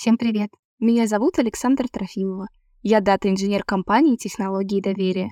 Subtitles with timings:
[0.00, 0.48] Всем привет!
[0.78, 2.48] Меня зовут Александра Трофимова.
[2.80, 5.28] Я дата-инженер компании «Технологии доверия».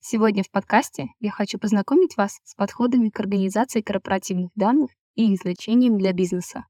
[0.00, 5.42] Сегодня в подкасте я хочу познакомить вас с подходами к организации корпоративных данных и их
[5.42, 6.64] значением для бизнеса.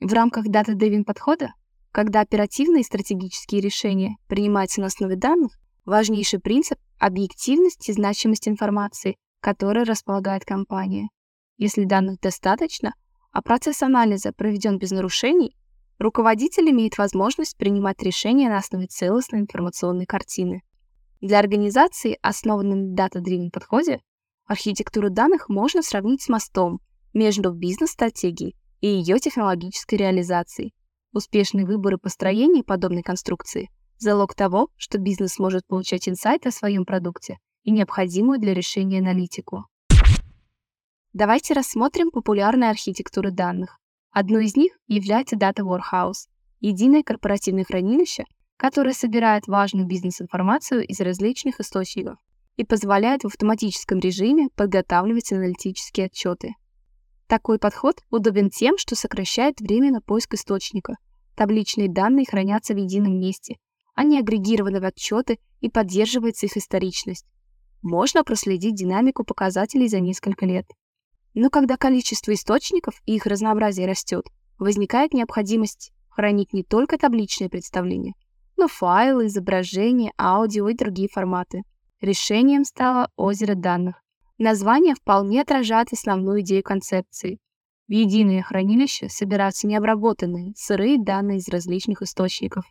[0.00, 1.54] В рамках дата-древен подхода,
[1.92, 5.52] когда оперативные и стратегические решения принимаются на основе данных,
[5.84, 11.08] важнейший принцип– объективность и значимость информации, которой располагает компания.
[11.56, 12.94] Если данных достаточно,
[13.30, 15.54] а процесс анализа проведен без нарушений,
[15.98, 20.62] руководитель имеет возможность принимать решения на основе целостной информационной картины.
[21.20, 24.00] Для организации, основанной на дата-дривен подходе,
[24.46, 26.80] архитектуру данных можно сравнить с мостом
[27.12, 30.74] между бизнес-стратегией и ее технологической реализацией.
[31.12, 37.38] Успешные выборы построения подобной конструкции– залог того, что бизнес может получать инсайт о своем продукте
[37.62, 39.64] и необходимую для решения аналитику.
[41.12, 43.78] Давайте рассмотрим популярные архитектуры данных.
[44.14, 46.28] Одной из них является Data Warehouse–
[46.60, 48.24] единое корпоративное хранилище,
[48.56, 52.16] которое собирает важную бизнес-информацию из различных источников
[52.56, 56.52] и позволяет в автоматическом режиме подготавливать аналитические отчеты.
[57.26, 60.94] Такой подход удобен тем, что сокращает время на поиск источника.
[61.34, 63.56] Табличные данные хранятся в едином месте,
[63.96, 67.26] они агрегированы в отчеты и поддерживается их историчность.
[67.82, 70.66] Можно проследить динамику показателей за несколько лет.
[71.34, 74.26] Но когда количество источников и их разнообразие растет,
[74.58, 78.14] возникает необходимость хранить не только табличные представления,
[78.56, 81.62] но файлы, изображения, аудио и другие форматы.
[82.00, 84.00] Решением стало озеро данных.
[84.38, 87.38] Название вполне отражает основную идею концепции.
[87.88, 92.64] В единое хранилище собираются необработанные, сырые данные из различных источников.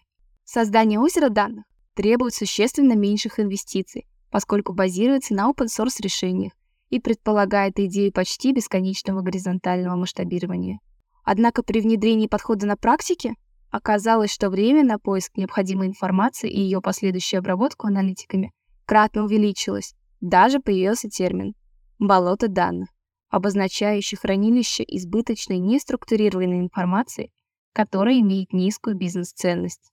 [0.46, 6.54] Создание озера данных требует существенно меньших инвестиций, поскольку базируется на open-source решениях,
[6.94, 10.78] и предполагает идею почти бесконечного горизонтального масштабирования.
[11.24, 13.34] Однако при внедрении подхода на практике
[13.72, 18.52] оказалось, что время на поиск необходимой информации и ее последующую обработку аналитиками
[18.86, 19.96] кратно увеличилось.
[20.22, 21.56] Даже появился термин
[21.98, 22.90] «болото данных»,
[23.30, 27.32] обозначающий хранилище избыточной неструктурированной информации,
[27.74, 29.92] которая имеет низкую бизнес-ценность.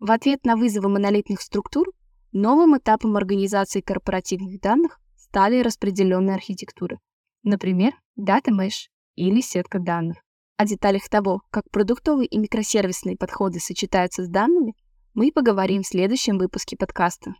[0.00, 1.86] В ответ на вызовы монолитных структур
[2.32, 5.00] новым этапом организации корпоративных данных
[5.34, 7.00] стали распределенные архитектуры,
[7.42, 8.86] например, Data Mesh
[9.16, 10.18] или сетка данных.
[10.58, 14.74] О деталях того, как продуктовые и микросервисные подходы сочетаются с данными,
[15.12, 17.34] мы поговорим в следующем выпуске подкаста.